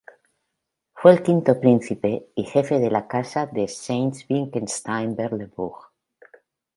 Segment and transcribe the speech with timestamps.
[0.95, 5.91] Fue el V príncipe y jefe de la Casa de Sayn-Wittgenstein-Berleburg.